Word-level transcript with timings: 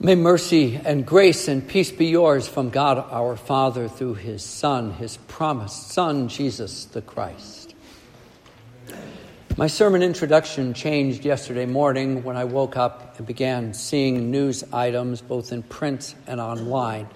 May 0.00 0.14
mercy 0.14 0.80
and 0.84 1.04
grace 1.04 1.48
and 1.48 1.66
peace 1.66 1.90
be 1.90 2.06
yours 2.06 2.46
from 2.46 2.70
God 2.70 2.98
our 3.10 3.34
Father 3.34 3.88
through 3.88 4.14
his 4.14 4.44
Son, 4.44 4.92
his 4.92 5.16
promised 5.16 5.88
Son, 5.88 6.28
Jesus 6.28 6.84
the 6.84 7.02
Christ. 7.02 7.74
My 9.56 9.66
sermon 9.66 10.04
introduction 10.04 10.72
changed 10.72 11.24
yesterday 11.24 11.66
morning 11.66 12.22
when 12.22 12.36
I 12.36 12.44
woke 12.44 12.76
up 12.76 13.18
and 13.18 13.26
began 13.26 13.74
seeing 13.74 14.30
news 14.30 14.62
items, 14.72 15.20
both 15.20 15.50
in 15.50 15.64
print 15.64 16.14
and 16.28 16.40
online, 16.40 17.08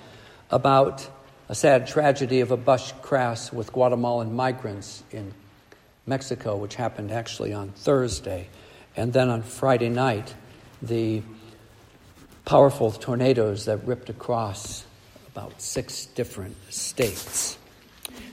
about 0.51 1.09
a 1.49 1.55
sad 1.55 1.87
tragedy 1.87 2.41
of 2.41 2.51
a 2.51 2.57
bus 2.57 2.93
crash 3.01 3.53
with 3.53 3.73
Guatemalan 3.73 4.35
migrants 4.35 5.05
in 5.12 5.35
Mexico, 6.05 6.57
which 6.57 6.75
happened 6.75 7.12
actually 7.12 7.53
on 7.53 7.69
Thursday. 7.69 8.49
And 8.96 9.12
then 9.12 9.29
on 9.29 9.43
Friday 9.43 9.89
night, 9.89 10.35
the 10.83 11.23
powerful 12.45 12.90
tornadoes 12.90 13.66
that 13.66 13.86
ripped 13.86 14.11
across 14.11 14.85
about 15.29 15.61
six 15.61 16.07
different 16.07 16.57
states. 16.71 17.57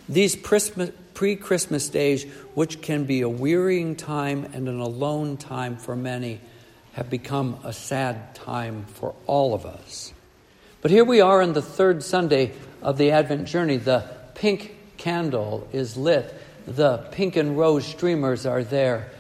These 0.07 0.35
pre 0.35 1.35
Christmas 1.35 1.89
days, 1.89 2.23
which 2.55 2.81
can 2.81 3.05
be 3.05 3.21
a 3.21 3.29
wearying 3.29 3.95
time 3.95 4.45
and 4.53 4.67
an 4.67 4.79
alone 4.79 5.37
time 5.37 5.77
for 5.77 5.95
many, 5.95 6.41
have 6.93 7.09
become 7.09 7.59
a 7.63 7.71
sad 7.71 8.35
time 8.35 8.85
for 8.85 9.13
all 9.27 9.53
of 9.53 9.65
us. 9.65 10.12
But 10.81 10.91
here 10.91 11.05
we 11.05 11.21
are 11.21 11.41
on 11.41 11.53
the 11.53 11.62
third 11.62 12.03
Sunday 12.03 12.53
of 12.81 12.98
the 12.98 13.12
Advent 13.12 13.48
journey. 13.48 13.77
The 13.77 14.09
pink 14.34 14.76
candle 14.98 15.67
is 15.71 15.95
lit, 15.95 16.34
the 16.65 16.98
pink 17.12 17.35
and 17.35 17.57
rose 17.57 17.85
streamers 17.85 18.45
are 18.45 18.63
there, 18.63 19.12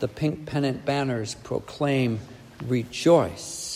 the 0.00 0.08
pink 0.08 0.46
pennant 0.46 0.84
banners 0.84 1.34
proclaim, 1.34 2.20
Rejoice. 2.66 3.73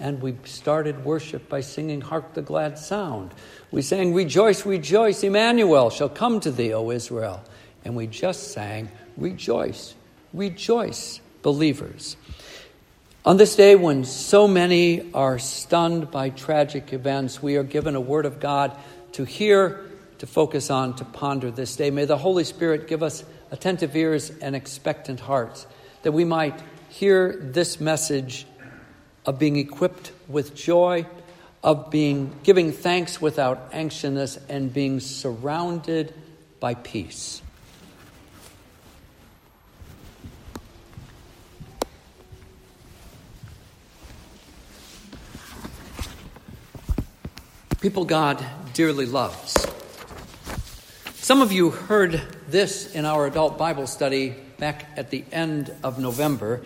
And 0.00 0.22
we 0.22 0.34
started 0.44 1.04
worship 1.04 1.48
by 1.50 1.60
singing 1.60 2.00
Hark 2.00 2.32
the 2.32 2.40
Glad 2.40 2.78
Sound. 2.78 3.32
We 3.70 3.82
sang, 3.82 4.14
Rejoice, 4.14 4.64
rejoice, 4.64 5.22
Emmanuel 5.22 5.90
shall 5.90 6.08
come 6.08 6.40
to 6.40 6.50
thee, 6.50 6.72
O 6.72 6.90
Israel. 6.90 7.44
And 7.84 7.94
we 7.94 8.06
just 8.06 8.52
sang, 8.52 8.90
Rejoice, 9.18 9.94
rejoice, 10.32 11.20
believers. 11.42 12.16
On 13.26 13.36
this 13.36 13.54
day, 13.54 13.76
when 13.76 14.04
so 14.04 14.48
many 14.48 15.12
are 15.12 15.38
stunned 15.38 16.10
by 16.10 16.30
tragic 16.30 16.94
events, 16.94 17.42
we 17.42 17.56
are 17.56 17.62
given 17.62 17.94
a 17.94 18.00
word 18.00 18.24
of 18.24 18.40
God 18.40 18.74
to 19.12 19.24
hear, 19.24 19.84
to 20.18 20.26
focus 20.26 20.70
on, 20.70 20.96
to 20.96 21.04
ponder 21.04 21.50
this 21.50 21.76
day. 21.76 21.90
May 21.90 22.06
the 22.06 22.16
Holy 22.16 22.44
Spirit 22.44 22.88
give 22.88 23.02
us 23.02 23.22
attentive 23.50 23.94
ears 23.94 24.30
and 24.40 24.56
expectant 24.56 25.20
hearts 25.20 25.66
that 26.02 26.12
we 26.12 26.24
might 26.24 26.58
hear 26.88 27.36
this 27.38 27.78
message 27.78 28.46
of 29.26 29.38
being 29.38 29.56
equipped 29.56 30.12
with 30.28 30.54
joy, 30.54 31.06
of 31.62 31.90
being 31.90 32.32
giving 32.42 32.72
thanks 32.72 33.20
without 33.20 33.70
anxiousness, 33.72 34.38
and 34.48 34.72
being 34.72 35.00
surrounded 35.00 36.14
by 36.58 36.74
peace. 36.74 37.42
People 47.80 48.04
God 48.04 48.44
dearly 48.74 49.06
loves. 49.06 49.54
Some 51.14 51.40
of 51.40 51.50
you 51.50 51.70
heard 51.70 52.20
this 52.48 52.94
in 52.94 53.06
our 53.06 53.26
adult 53.26 53.56
Bible 53.56 53.86
study 53.86 54.34
back 54.58 54.90
at 54.96 55.10
the 55.10 55.24
end 55.32 55.72
of 55.82 55.98
November. 55.98 56.60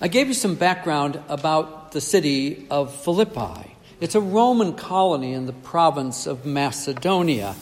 I 0.00 0.06
gave 0.06 0.28
you 0.28 0.34
some 0.34 0.54
background 0.54 1.20
about 1.28 1.90
the 1.90 2.00
city 2.00 2.68
of 2.70 2.94
Philippi. 2.94 3.74
It's 4.00 4.14
a 4.14 4.20
Roman 4.20 4.74
colony 4.74 5.32
in 5.32 5.46
the 5.46 5.52
province 5.52 6.28
of 6.28 6.46
Macedonia. 6.46 7.56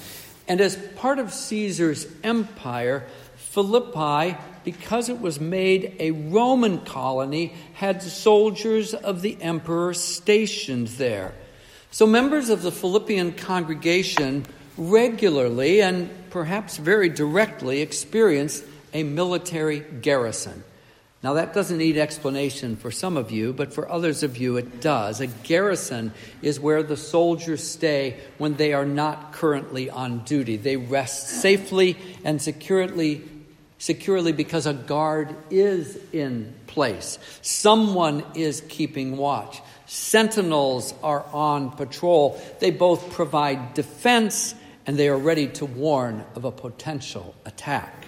And 0.46 0.60
as 0.60 0.76
part 0.96 1.18
of 1.18 1.32
Caesar's 1.32 2.06
empire, 2.22 3.06
Philippi, 3.36 4.36
because 4.64 5.08
it 5.08 5.19
was 5.19 5.41
made 5.41 5.96
a 5.98 6.10
Roman 6.10 6.80
colony, 6.80 7.54
had 7.72 8.02
soldiers 8.02 8.92
of 8.92 9.22
the 9.22 9.38
emperor 9.41 9.94
stationed 9.94 10.88
there. 10.88 11.32
So 11.91 12.06
members 12.06 12.50
of 12.50 12.60
the 12.60 12.72
Philippian 12.72 13.32
congregation 13.32 14.44
regularly 14.76 15.80
and 15.80 16.10
perhaps 16.28 16.76
very 16.76 17.08
directly 17.08 17.80
experienced 17.80 18.62
a 18.92 19.04
military 19.04 19.80
garrison. 19.80 20.64
Now, 21.26 21.34
that 21.34 21.54
doesn't 21.54 21.78
need 21.78 21.98
explanation 21.98 22.76
for 22.76 22.92
some 22.92 23.16
of 23.16 23.32
you, 23.32 23.53
but 23.53 23.75
for 23.75 23.91
others 23.91 24.22
of 24.22 24.37
you 24.37 24.59
it 24.59 24.81
does. 24.81 25.20
A 25.20 25.26
garrison 25.26 26.12
is 26.41 26.60
where 26.60 26.84
the 26.84 26.97
soldiers 26.97 27.69
stay 27.69 28.20
when 28.38 28.54
they 28.54 28.72
are 28.72 28.87
not 28.87 29.32
currently 29.32 29.91
on 29.91 30.20
duty. 30.20 30.56
They 30.56 30.76
rest 30.76 31.26
safely 31.26 31.97
and 32.22 32.41
securely, 32.41 33.25
securely 33.78 34.31
because 34.31 34.66
a 34.66 34.72
guard 34.72 35.34
is 35.50 35.98
in 36.12 36.54
place. 36.69 37.19
Someone 37.43 38.22
is 38.37 38.62
keeping 38.69 39.16
watch. 39.16 39.60
Sentinels 39.87 40.94
are 41.03 41.26
on 41.32 41.72
patrol. 41.72 42.41
They 42.60 42.70
both 42.70 43.10
provide 43.10 43.75
defense 43.75 44.54
and 44.87 44.97
they 44.97 45.08
are 45.08 45.19
ready 45.19 45.48
to 45.48 45.66
warn 45.66 46.25
of 46.37 46.44
a 46.44 46.53
potential 46.53 47.34
attack. 47.44 48.06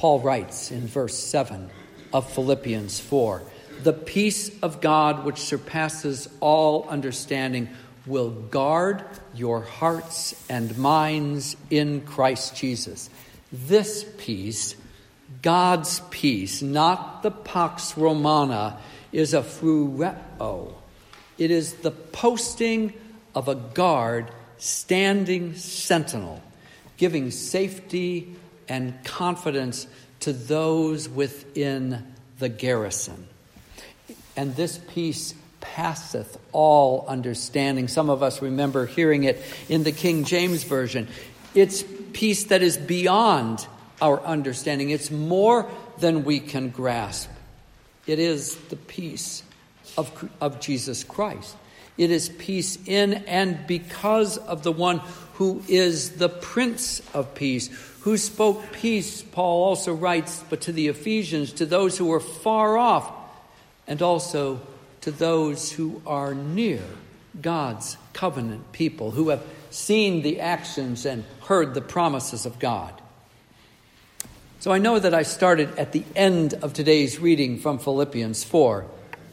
Paul 0.00 0.20
writes 0.20 0.70
in 0.70 0.86
verse 0.86 1.14
7 1.18 1.68
of 2.14 2.32
Philippians 2.32 2.98
4 3.00 3.42
The 3.82 3.92
peace 3.92 4.50
of 4.62 4.80
God, 4.80 5.26
which 5.26 5.36
surpasses 5.36 6.26
all 6.40 6.88
understanding, 6.88 7.68
will 8.06 8.30
guard 8.30 9.04
your 9.34 9.60
hearts 9.60 10.42
and 10.48 10.78
minds 10.78 11.54
in 11.68 12.00
Christ 12.00 12.56
Jesus. 12.56 13.10
This 13.52 14.06
peace, 14.16 14.74
God's 15.42 16.00
peace, 16.08 16.62
not 16.62 17.22
the 17.22 17.30
Pax 17.30 17.98
Romana, 17.98 18.78
is 19.12 19.34
a 19.34 19.42
phroureo. 19.42 20.72
It 21.36 21.50
is 21.50 21.74
the 21.74 21.90
posting 21.90 22.94
of 23.34 23.48
a 23.48 23.54
guard 23.54 24.30
standing 24.56 25.56
sentinel, 25.56 26.42
giving 26.96 27.30
safety 27.30 28.34
and 28.70 29.04
confidence 29.04 29.86
to 30.20 30.32
those 30.32 31.08
within 31.08 32.06
the 32.38 32.48
garrison. 32.48 33.26
And 34.36 34.54
this 34.54 34.78
peace 34.94 35.34
passeth 35.60 36.38
all 36.52 37.04
understanding. 37.06 37.88
Some 37.88 38.08
of 38.08 38.22
us 38.22 38.40
remember 38.40 38.86
hearing 38.86 39.24
it 39.24 39.42
in 39.68 39.82
the 39.82 39.92
King 39.92 40.24
James 40.24 40.62
Version. 40.62 41.08
It's 41.54 41.84
peace 42.12 42.44
that 42.44 42.62
is 42.62 42.78
beyond 42.78 43.66
our 44.00 44.20
understanding, 44.22 44.88
it's 44.88 45.10
more 45.10 45.70
than 45.98 46.24
we 46.24 46.40
can 46.40 46.70
grasp. 46.70 47.28
It 48.06 48.18
is 48.18 48.56
the 48.56 48.76
peace 48.76 49.42
of, 49.98 50.30
of 50.40 50.58
Jesus 50.58 51.04
Christ. 51.04 51.54
It 52.00 52.10
is 52.10 52.30
peace 52.30 52.78
in 52.86 53.12
and 53.28 53.66
because 53.66 54.38
of 54.38 54.62
the 54.62 54.72
one 54.72 55.02
who 55.34 55.62
is 55.68 56.12
the 56.12 56.30
Prince 56.30 57.02
of 57.12 57.34
Peace, 57.34 57.68
who 58.00 58.16
spoke 58.16 58.72
peace, 58.72 59.20
Paul 59.20 59.64
also 59.64 59.92
writes, 59.92 60.42
but 60.48 60.62
to 60.62 60.72
the 60.72 60.88
Ephesians, 60.88 61.52
to 61.52 61.66
those 61.66 61.98
who 61.98 62.10
are 62.14 62.18
far 62.18 62.78
off, 62.78 63.12
and 63.86 64.00
also 64.00 64.62
to 65.02 65.10
those 65.10 65.72
who 65.72 66.00
are 66.06 66.32
near, 66.34 66.80
God's 67.38 67.98
covenant 68.14 68.72
people, 68.72 69.10
who 69.10 69.28
have 69.28 69.42
seen 69.68 70.22
the 70.22 70.40
actions 70.40 71.04
and 71.04 71.22
heard 71.42 71.74
the 71.74 71.82
promises 71.82 72.46
of 72.46 72.58
God. 72.58 72.94
So 74.60 74.72
I 74.72 74.78
know 74.78 74.98
that 74.98 75.12
I 75.12 75.22
started 75.22 75.78
at 75.78 75.92
the 75.92 76.04
end 76.16 76.54
of 76.54 76.72
today's 76.72 77.18
reading 77.18 77.58
from 77.58 77.78
Philippians 77.78 78.42
4. 78.42 78.86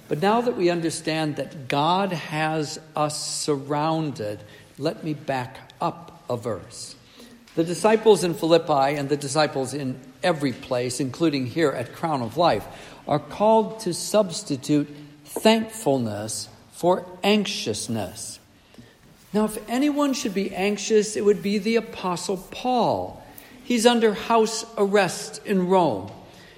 But 0.07 0.21
now 0.21 0.41
that 0.41 0.55
we 0.55 0.69
understand 0.69 1.35
that 1.35 1.67
God 1.67 2.11
has 2.13 2.79
us 2.95 3.21
surrounded, 3.21 4.39
let 4.77 5.03
me 5.03 5.13
back 5.13 5.57
up 5.81 6.23
a 6.29 6.37
verse. 6.37 6.95
The 7.55 7.63
disciples 7.63 8.23
in 8.23 8.33
Philippi 8.33 8.95
and 8.97 9.09
the 9.09 9.17
disciples 9.17 9.73
in 9.73 9.99
every 10.23 10.53
place, 10.53 10.99
including 10.99 11.47
here 11.47 11.71
at 11.71 11.93
Crown 11.93 12.21
of 12.21 12.37
Life, 12.37 12.65
are 13.07 13.19
called 13.19 13.79
to 13.81 13.93
substitute 13.93 14.87
thankfulness 15.25 16.49
for 16.71 17.05
anxiousness. 17.23 18.39
Now, 19.33 19.45
if 19.45 19.57
anyone 19.69 20.13
should 20.13 20.33
be 20.33 20.55
anxious, 20.55 21.15
it 21.15 21.25
would 21.25 21.41
be 21.41 21.57
the 21.57 21.75
Apostle 21.75 22.37
Paul. 22.37 23.23
He's 23.63 23.85
under 23.85 24.13
house 24.13 24.65
arrest 24.77 25.41
in 25.45 25.67
Rome. 25.67 26.11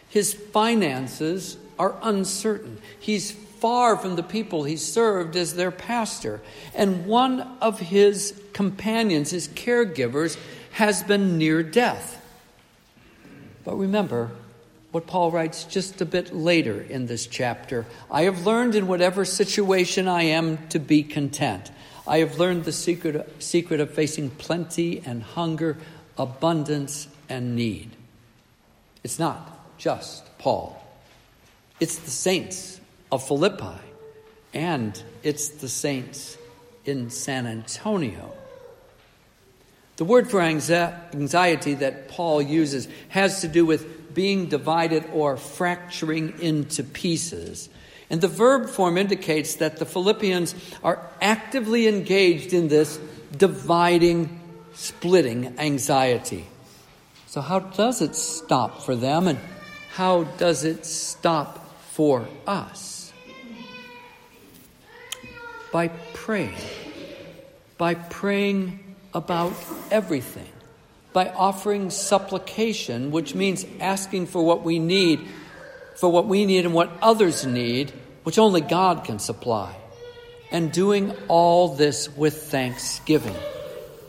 His 0.09 0.33
finances 0.33 1.57
are 1.79 1.95
uncertain. 2.01 2.79
He's 2.99 3.31
far 3.59 3.97
from 3.97 4.15
the 4.15 4.23
people 4.23 4.63
he 4.63 4.77
served 4.77 5.35
as 5.35 5.55
their 5.55 5.71
pastor. 5.71 6.41
And 6.73 7.05
one 7.05 7.41
of 7.61 7.79
his 7.79 8.39
companions, 8.53 9.31
his 9.31 9.47
caregivers, 9.47 10.37
has 10.71 11.03
been 11.03 11.37
near 11.37 11.63
death. 11.63 12.15
But 13.63 13.77
remember, 13.77 14.31
what 14.91 15.05
Paul 15.05 15.31
writes 15.31 15.65
just 15.65 16.01
a 16.01 16.05
bit 16.05 16.33
later 16.35 16.81
in 16.81 17.05
this 17.05 17.27
chapter. 17.27 17.85
I 18.09 18.23
have 18.23 18.45
learned 18.45 18.75
in 18.75 18.87
whatever 18.87 19.23
situation 19.23 20.07
I 20.07 20.23
am 20.23 20.67
to 20.69 20.79
be 20.79 21.03
content. 21.03 21.71
I 22.07 22.19
have 22.19 22.39
learned 22.39 22.63
the 22.65 22.71
secret, 22.71 23.41
secret 23.41 23.79
of 23.79 23.91
facing 23.91 24.31
plenty 24.31 25.01
and 25.05 25.21
hunger, 25.21 25.77
abundance 26.17 27.07
and 27.29 27.55
need. 27.55 27.91
It's 29.03 29.19
not 29.19 29.77
just 29.77 30.25
Paul, 30.39 30.83
it's 31.79 31.97
the 31.97 32.11
saints 32.11 32.78
of 33.11 33.25
Philippi, 33.27 33.79
and 34.53 35.01
it's 35.23 35.49
the 35.49 35.69
saints 35.69 36.37
in 36.85 37.09
San 37.09 37.45
Antonio. 37.47 38.33
The 39.97 40.05
word 40.05 40.29
for 40.29 40.41
anxiety 40.41 41.73
that 41.73 42.07
Paul 42.07 42.41
uses 42.41 42.87
has 43.09 43.41
to 43.41 43.47
do 43.47 43.65
with 43.65 44.13
being 44.13 44.47
divided 44.47 45.03
or 45.13 45.35
fracturing 45.37 46.39
into 46.41 46.83
pieces. 46.83 47.69
And 48.09 48.21
the 48.21 48.27
verb 48.27 48.69
form 48.69 48.97
indicates 48.97 49.55
that 49.55 49.77
the 49.77 49.85
Philippians 49.85 50.55
are 50.83 51.05
actively 51.21 51.87
engaged 51.87 52.53
in 52.53 52.69
this 52.69 52.97
dividing, 53.37 54.39
splitting 54.73 55.59
anxiety. 55.59 56.47
So, 57.27 57.41
how 57.41 57.59
does 57.59 58.01
it 58.01 58.15
stop 58.15 58.81
for 58.83 58.95
them, 58.95 59.27
and 59.27 59.37
how 59.91 60.23
does 60.23 60.63
it 60.63 60.85
stop 60.85 61.77
for 61.91 62.27
us? 62.47 62.98
By 65.71 65.89
praying. 66.13 66.55
By 67.77 67.95
praying 67.95 68.95
about 69.13 69.53
everything. 69.91 70.47
By 71.13 71.29
offering 71.29 71.89
supplication, 71.89 73.11
which 73.11 73.35
means 73.35 73.65
asking 73.79 74.27
for 74.27 74.43
what 74.43 74.63
we 74.63 74.79
need, 74.79 75.27
for 75.95 76.11
what 76.11 76.27
we 76.27 76.45
need 76.45 76.65
and 76.65 76.73
what 76.73 76.91
others 77.01 77.45
need, 77.45 77.91
which 78.23 78.37
only 78.37 78.61
God 78.61 79.03
can 79.03 79.19
supply. 79.19 79.75
And 80.51 80.71
doing 80.71 81.13
all 81.27 81.75
this 81.75 82.09
with 82.15 82.43
thanksgiving. 82.43 83.35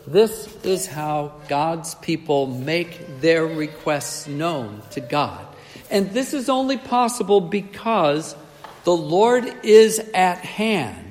This 0.07 0.47
is 0.63 0.87
how 0.87 1.33
God's 1.47 1.95
people 1.95 2.47
make 2.47 3.21
their 3.21 3.45
requests 3.45 4.27
known 4.27 4.81
to 4.91 4.99
God. 4.99 5.45
And 5.91 6.11
this 6.11 6.33
is 6.33 6.49
only 6.49 6.77
possible 6.77 7.41
because 7.41 8.35
the 8.83 8.95
Lord 8.95 9.45
is 9.63 9.99
at 10.13 10.39
hand. 10.39 11.10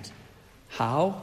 How? 0.81 1.21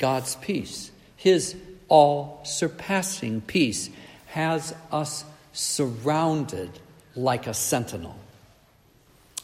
God's 0.00 0.34
peace, 0.34 0.90
His 1.14 1.54
all 1.86 2.40
surpassing 2.42 3.40
peace, 3.40 3.88
has 4.26 4.74
us 4.90 5.24
surrounded 5.52 6.70
like 7.14 7.46
a 7.46 7.54
sentinel. 7.54 8.16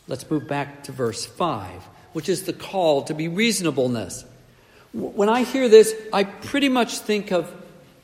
Let's 0.09 0.29
move 0.29 0.49
back 0.49 0.83
to 0.85 0.93
verse 0.93 1.25
5, 1.25 1.71
which 2.13 2.29
is 2.29 2.43
the 2.43 2.53
call 2.53 3.03
to 3.05 3.15
be 3.15 3.29
reasonableness. 3.29 4.25
When 4.93 5.29
I 5.29 5.45
hear 5.45 5.69
this, 5.69 5.95
I 6.13 6.25
pretty 6.25 6.69
much 6.69 6.99
think 6.99 7.31
of 7.31 7.55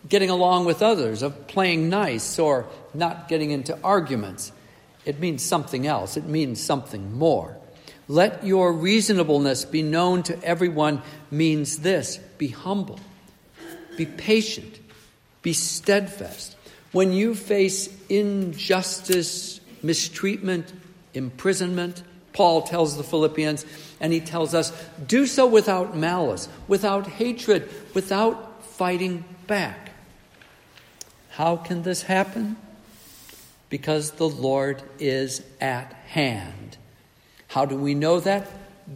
getting 0.08 0.30
along 0.30 0.66
with 0.66 0.80
others, 0.80 1.22
of 1.22 1.48
playing 1.48 1.88
nice, 1.88 2.38
or 2.38 2.66
not 2.94 3.26
getting 3.26 3.50
into 3.50 3.76
arguments. 3.82 4.52
It 5.04 5.18
means 5.18 5.42
something 5.42 5.88
else, 5.88 6.16
it 6.16 6.24
means 6.24 6.62
something 6.62 7.18
more. 7.18 7.56
Let 8.08 8.44
your 8.44 8.72
reasonableness 8.72 9.64
be 9.64 9.82
known 9.82 10.22
to 10.25 10.43
everyone 10.44 11.02
means 11.31 11.78
this 11.78 12.19
be 12.38 12.49
humble, 12.49 13.00
be 13.96 14.06
patient, 14.06 14.78
be 15.43 15.52
steadfast. 15.52 16.56
When 16.93 17.12
you 17.12 17.34
face 17.34 17.88
injustice, 18.08 19.60
mistreatment, 19.82 20.72
imprisonment, 21.14 22.02
Paul 22.32 22.62
tells 22.62 22.96
the 22.96 23.04
Philippians, 23.04 23.64
and 24.00 24.12
he 24.12 24.20
tells 24.20 24.54
us, 24.54 24.72
do 25.06 25.26
so 25.26 25.46
without 25.46 25.96
malice, 25.96 26.49
without 26.69 27.06
hatred, 27.06 27.69
without 27.94 28.64
fighting 28.64 29.25
back. 29.46 29.93
How 31.31 31.56
can 31.56 31.82
this 31.82 32.02
happen? 32.02 32.56
Because 33.69 34.12
the 34.12 34.28
Lord 34.28 34.82
is 34.99 35.43
at 35.60 35.93
hand. 36.08 36.76
How 37.52 37.66
do 37.66 37.76
we 37.76 37.94
know 37.94 38.19
that? 38.20 38.49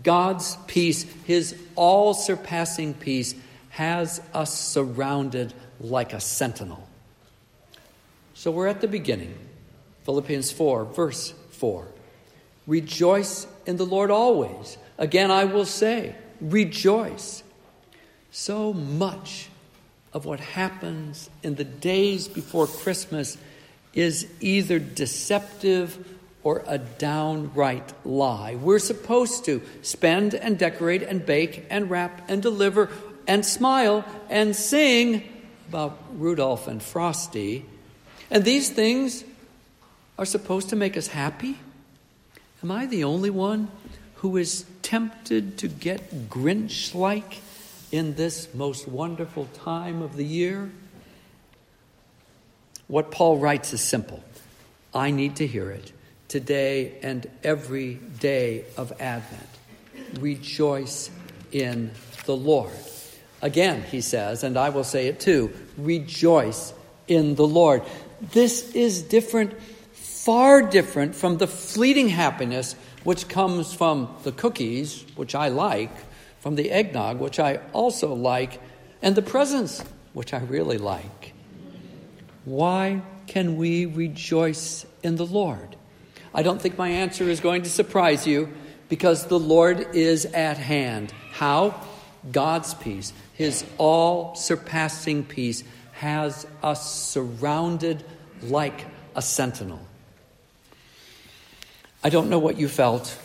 God's 0.03 0.57
peace, 0.67 1.03
His 1.27 1.55
all 1.75 2.15
surpassing 2.15 2.95
peace, 2.95 3.35
has 3.69 4.23
us 4.33 4.59
surrounded 4.59 5.53
like 5.79 6.15
a 6.15 6.21
sentinel. 6.21 6.89
So 8.33 8.51
we're 8.51 8.69
at 8.69 8.81
the 8.81 8.89
beginning. 8.89 9.35
Philippians 10.05 10.53
4, 10.53 10.87
verse 10.87 11.35
4. 11.51 11.87
Rejoice 12.67 13.47
in 13.67 13.77
the 13.77 13.85
Lord 13.85 14.11
always. 14.11 14.79
Again, 14.97 15.31
I 15.31 15.45
will 15.45 15.67
say, 15.67 16.15
rejoice. 16.41 17.43
So 18.31 18.73
much 18.73 19.51
of 20.15 20.25
what 20.25 20.41
happens 20.41 21.29
in 21.43 21.57
the 21.57 21.65
days 21.65 22.27
before 22.27 22.67
Christmas 22.67 23.37
is 23.93 24.27
either 24.41 24.79
deceptive 24.79 26.16
or 26.47 26.63
a 26.69 26.79
downright 26.79 27.93
lie. 28.05 28.55
We're 28.55 28.79
supposed 28.79 29.47
to 29.47 29.61
spend 29.83 30.33
and 30.33 30.57
decorate 30.57 31.03
and 31.03 31.27
bake 31.27 31.67
and 31.71 31.91
wrap 31.91 32.31
and 32.31 32.41
deliver 32.41 32.89
and 33.27 33.45
smile 33.45 34.05
and 34.31 34.55
sing 34.55 35.25
about 35.69 35.99
Rudolph 36.13 36.69
and 36.69 36.81
Frosty. 36.81 37.67
And 38.31 38.45
these 38.45 38.71
things 38.71 39.25
are 40.21 40.25
supposed 40.25 40.69
to 40.69 40.77
make 40.77 40.97
us 40.97 41.09
happy. 41.09 41.59
Am 42.63 42.71
I 42.71 42.87
the 42.87 43.03
only 43.03 43.31
one 43.31 43.67
who 44.19 44.37
is 44.37 44.67
tempted 44.83 45.59
to 45.59 45.67
get 45.67 46.31
Grinch 46.31 46.95
like 46.95 47.41
in 47.91 48.15
this 48.15 48.55
most 48.55 48.87
wonderful 48.87 49.47
time 49.47 50.01
of 50.01 50.15
the 50.15 50.25
year? 50.25 50.71
What 52.87 53.11
Paul 53.11 53.39
writes 53.39 53.73
is 53.73 53.81
simple. 53.81 54.23
I 54.95 55.11
need 55.11 55.35
to 55.37 55.47
hear 55.49 55.73
it 55.73 55.91
today 56.29 56.99
and 57.03 57.29
every 57.43 57.95
day 57.95 58.65
of 58.77 58.93
Advent. 59.01 59.49
Rejoice 60.21 61.11
in 61.53 61.91
the 62.25 62.37
Lord. 62.37 62.73
Again, 63.43 63.83
he 63.83 64.01
says, 64.01 64.45
and 64.45 64.57
I 64.57 64.71
will 64.71 64.85
say 64.85 65.09
it 65.09 65.21
too 65.21 65.53
rejoice 65.77 66.73
in 67.07 67.35
the 67.35 67.47
Lord. 67.47 67.83
This 68.33 68.75
is 68.75 69.03
different 69.03 69.55
far 69.93 70.63
different 70.63 71.15
from 71.15 71.39
the 71.39 71.47
fleeting 71.47 72.09
happiness 72.09 72.75
which 73.05 73.29
comes 73.29 73.73
from 73.73 74.13
the 74.25 74.33
cookies, 74.33 75.05
which 75.15 75.37
I 75.37 75.49
like, 75.49 75.93
from 76.41 76.57
the 76.57 76.73
eggnog, 76.73 77.21
which 77.21 77.39
I 77.39 77.61
also 77.73 78.15
like, 78.15 78.61
and 79.01 79.15
the 79.15 79.23
presents, 79.23 79.85
which 80.13 80.35
I 80.35 80.41
really 80.41 80.79
like. 80.79 81.33
Why 82.45 83.03
can 83.29 83.57
we 83.57 83.87
rejoice 83.87 84.85
in 85.05 85.15
the 85.15 85.27
Lord? 85.27 85.77
I 86.37 86.43
don't 86.43 86.61
think 86.61 86.77
my 86.77 86.91
answer 86.91 87.25
is 87.25 87.41
going 87.41 87.63
to 87.63 87.71
surprise 87.71 88.27
you 88.27 88.53
because 88.91 89.25
the 89.25 89.39
Lord 89.39 89.95
is 89.95 90.27
at 90.27 90.59
hand. 90.59 91.11
How? 91.33 91.81
God's 92.31 92.75
peace, 92.75 93.15
His 93.33 93.65
all 93.79 94.35
surpassing 94.35 95.25
peace, 95.25 95.65
has 95.93 96.47
us 96.63 96.95
surrounded 96.95 98.05
like 98.43 98.85
a 99.15 99.23
sentinel. 99.23 99.81
I 102.05 102.11
don't 102.11 102.29
know 102.29 102.39
what 102.39 102.59
you 102.59 102.69
felt 102.69 103.19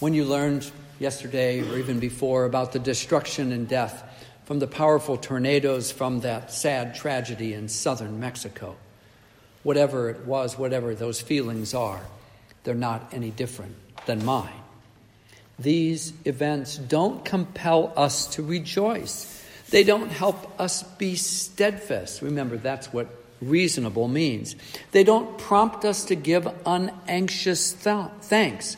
when 0.00 0.12
you 0.12 0.24
learned 0.24 0.68
yesterday 0.98 1.60
or 1.60 1.78
even 1.78 2.00
before 2.00 2.46
about 2.46 2.72
the 2.72 2.80
destruction 2.80 3.52
and 3.52 3.68
death 3.68 4.02
from 4.44 4.58
the 4.58 4.66
powerful 4.66 5.16
tornadoes 5.16 5.92
from 5.92 6.20
that 6.22 6.52
sad 6.52 6.96
tragedy 6.96 7.54
in 7.54 7.68
southern 7.68 8.18
Mexico. 8.18 8.74
Whatever 9.62 10.10
it 10.10 10.26
was, 10.26 10.58
whatever 10.58 10.96
those 10.96 11.20
feelings 11.20 11.74
are, 11.74 12.00
they're 12.64 12.74
not 12.74 13.08
any 13.12 13.30
different 13.30 13.74
than 14.06 14.24
mine. 14.24 14.52
These 15.58 16.12
events 16.24 16.76
don't 16.76 17.24
compel 17.24 17.92
us 17.96 18.26
to 18.34 18.42
rejoice. 18.42 19.44
They 19.70 19.84
don't 19.84 20.10
help 20.10 20.58
us 20.58 20.82
be 20.82 21.16
steadfast. 21.16 22.22
Remember, 22.22 22.56
that's 22.56 22.92
what 22.92 23.08
reasonable 23.40 24.08
means. 24.08 24.56
They 24.92 25.04
don't 25.04 25.38
prompt 25.38 25.84
us 25.84 26.04
to 26.06 26.14
give 26.14 26.48
unanxious 26.66 27.72
th- 27.72 28.06
thanks, 28.22 28.76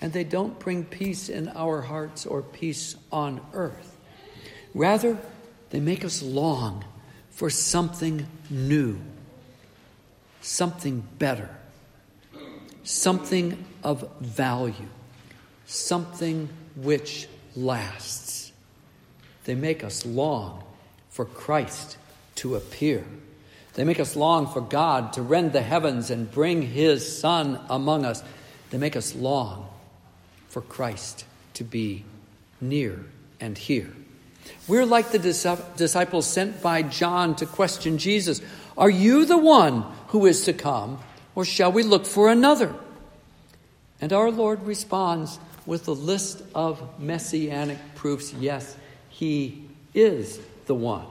and 0.00 0.12
they 0.12 0.24
don't 0.24 0.58
bring 0.58 0.84
peace 0.84 1.28
in 1.28 1.48
our 1.48 1.82
hearts 1.82 2.26
or 2.26 2.42
peace 2.42 2.96
on 3.12 3.40
earth. 3.52 3.96
Rather, 4.74 5.18
they 5.70 5.80
make 5.80 6.04
us 6.04 6.22
long 6.22 6.84
for 7.30 7.50
something 7.50 8.26
new, 8.48 8.98
something 10.40 11.06
better, 11.18 11.50
something 12.90 13.64
of 13.84 14.08
value, 14.20 14.88
something 15.66 16.48
which 16.74 17.28
lasts. 17.54 18.52
They 19.44 19.54
make 19.54 19.84
us 19.84 20.04
long 20.04 20.64
for 21.08 21.24
Christ 21.24 21.96
to 22.36 22.56
appear. 22.56 23.04
They 23.74 23.84
make 23.84 24.00
us 24.00 24.16
long 24.16 24.48
for 24.48 24.60
God 24.60 25.12
to 25.14 25.22
rend 25.22 25.52
the 25.52 25.62
heavens 25.62 26.10
and 26.10 26.30
bring 26.30 26.62
His 26.62 27.20
Son 27.20 27.60
among 27.68 28.04
us. 28.04 28.22
They 28.70 28.78
make 28.78 28.96
us 28.96 29.14
long 29.14 29.68
for 30.48 30.60
Christ 30.60 31.24
to 31.54 31.64
be 31.64 32.04
near 32.60 33.04
and 33.40 33.56
here. 33.56 33.92
We're 34.66 34.86
like 34.86 35.10
the 35.10 35.18
disciples 35.76 36.26
sent 36.26 36.60
by 36.60 36.82
John 36.82 37.36
to 37.36 37.46
question 37.46 37.98
Jesus 37.98 38.40
Are 38.76 38.90
you 38.90 39.24
the 39.26 39.38
one 39.38 39.84
who 40.08 40.26
is 40.26 40.44
to 40.46 40.52
come, 40.52 40.98
or 41.34 41.44
shall 41.44 41.72
we 41.72 41.82
look 41.82 42.06
for 42.06 42.30
another? 42.30 42.74
And 44.00 44.12
our 44.12 44.30
Lord 44.30 44.62
responds 44.62 45.38
with 45.66 45.86
a 45.88 45.92
list 45.92 46.42
of 46.54 47.00
messianic 47.00 47.78
proofs 47.94 48.32
yes, 48.32 48.76
He 49.08 49.64
is 49.94 50.40
the 50.66 50.74
one. 50.74 51.06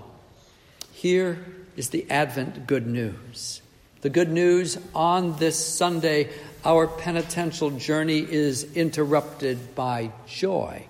Here 0.91 1.45
is 1.77 1.89
the 1.89 2.09
Advent 2.09 2.67
good 2.67 2.87
news. 2.87 3.61
The 4.01 4.09
good 4.09 4.29
news 4.29 4.77
on 4.95 5.37
this 5.37 5.57
Sunday, 5.57 6.29
our 6.65 6.87
penitential 6.87 7.69
journey 7.69 8.19
is 8.19 8.75
interrupted 8.75 9.75
by 9.75 10.11
joy. 10.25 10.87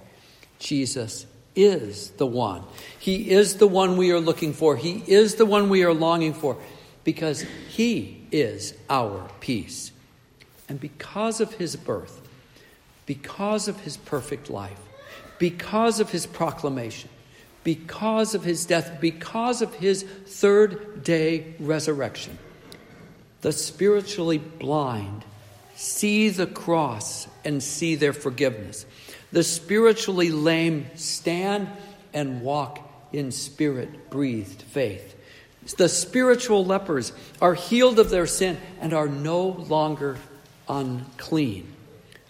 Jesus 0.60 1.26
is 1.56 2.12
the 2.12 2.26
one. 2.26 2.64
He 3.00 3.32
is 3.32 3.58
the 3.58 3.68
one 3.68 3.98
we 3.98 4.12
are 4.12 4.20
looking 4.20 4.54
for. 4.54 4.78
He 4.78 5.04
is 5.08 5.36
the 5.36 5.46
one 5.46 5.70
we 5.70 5.84
are 5.84 5.94
longing 5.94 6.34
for 6.34 6.58
because 7.10 7.44
He 7.70 8.22
is 8.32 8.75
our 8.88 9.28
peace. 9.39 9.92
And 10.68 10.80
because 10.80 11.42
of 11.42 11.51
His 11.56 11.75
birth, 11.75 12.22
because 13.08 13.68
of 13.68 13.80
His 13.80 13.98
perfect 13.98 14.51
life, 14.51 14.80
because 15.39 16.00
of 16.00 16.12
His 16.12 16.28
proclamation, 16.28 17.10
because 17.63 18.36
of 18.36 18.44
His 18.44 18.63
death, 18.63 19.01
because 19.01 19.63
of 19.63 19.74
His 19.74 20.04
third 20.04 21.04
day 21.04 21.56
resurrection, 21.60 22.38
the 23.42 23.54
spiritually 23.54 24.38
blind 24.38 25.25
see 25.74 26.30
the 26.30 26.46
cross 26.46 27.28
and 27.44 27.63
see 27.63 27.96
their 27.96 28.13
forgiveness. 28.13 28.86
The 29.32 29.42
spiritually 29.42 30.30
lame 30.30 30.86
stand 30.94 31.70
and 32.13 32.44
walk 32.44 32.88
in 33.12 33.32
spirit 33.32 34.12
breathed 34.12 34.62
faith. 34.62 35.16
The 35.78 35.90
spiritual 35.90 36.66
lepers 36.66 37.12
are 37.42 37.54
healed 37.54 38.00
of 38.00 38.10
their 38.10 38.28
sin 38.28 38.58
and 38.80 38.94
are 38.94 39.08
no 39.08 39.48
longer 39.48 40.18
unclean. 40.68 41.74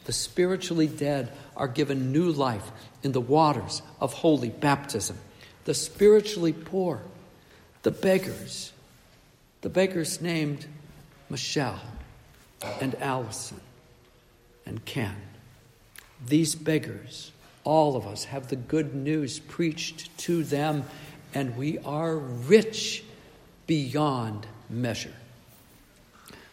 The 0.06 0.14
spiritually 0.14 0.88
dead 0.88 1.32
are 1.56 1.68
given 1.68 2.12
new 2.12 2.32
life 2.32 2.72
in 3.04 3.12
the 3.12 3.22
waters 3.22 3.82
of 4.02 4.14
holy 4.14 4.50
baptism. 4.50 5.18
The 5.66 5.74
spiritually 5.74 6.54
poor, 6.54 7.02
the 7.84 7.92
beggars, 7.92 8.74
the 9.62 9.70
beggars 9.70 10.22
named 10.22 10.66
Michelle 11.30 11.82
and 12.82 12.96
Allison 12.96 13.62
and 14.66 14.84
Ken 14.86 15.16
these 16.26 16.56
beggars, 16.56 17.32
all 17.64 17.96
of 17.96 18.06
us, 18.06 18.26
have 18.26 18.48
the 18.48 18.56
good 18.56 18.94
news 18.94 19.40
preached 19.40 20.16
to 20.20 20.44
them, 20.44 20.84
and 21.34 21.56
we 21.56 21.78
are 21.80 22.18
rich 22.18 23.04
beyond 23.70 24.48
measure. 24.68 25.14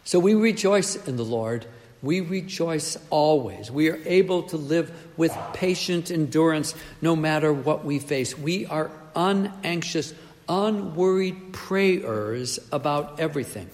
So 0.04 0.18
we 0.20 0.34
rejoice 0.34 0.96
in 1.08 1.16
the 1.16 1.24
Lord. 1.24 1.64
We 2.02 2.20
rejoice 2.20 2.98
always. 3.08 3.70
We 3.70 3.88
are 3.88 3.98
able 4.04 4.42
to 4.44 4.58
live 4.58 4.92
with 5.16 5.34
patient 5.54 6.10
endurance 6.10 6.74
no 7.00 7.16
matter 7.16 7.54
what 7.54 7.86
we 7.86 8.00
face. 8.00 8.36
We 8.36 8.66
are 8.66 8.90
unanxious, 9.14 10.12
unworried 10.46 11.54
prayers 11.54 12.58
about 12.70 13.18
everything. 13.18 13.70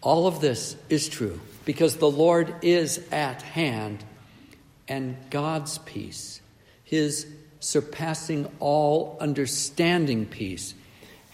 All 0.00 0.26
of 0.26 0.40
this 0.40 0.74
is 0.88 1.08
true 1.08 1.40
because 1.64 1.98
the 1.98 2.10
Lord 2.10 2.52
is 2.62 2.98
at 3.12 3.42
hand 3.42 4.02
and 4.88 5.16
God's 5.30 5.78
peace, 5.78 6.40
his 6.82 7.28
surpassing 7.60 8.50
all 8.58 9.16
understanding 9.20 10.26
peace, 10.26 10.74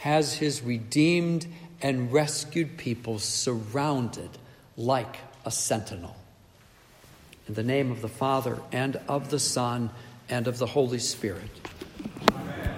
has 0.04 0.34
his 0.34 0.60
redeemed 0.60 1.46
and 1.80 2.12
rescued 2.12 2.76
people 2.76 3.18
surrounded 3.18 4.28
like 4.76 5.16
a 5.46 5.50
sentinel. 5.50 6.14
In 7.48 7.54
the 7.54 7.62
name 7.62 7.90
of 7.90 8.02
the 8.02 8.08
Father, 8.08 8.60
and 8.70 8.96
of 9.08 9.30
the 9.30 9.38
Son, 9.38 9.88
and 10.28 10.46
of 10.46 10.58
the 10.58 10.66
Holy 10.66 10.98
Spirit. 10.98 11.48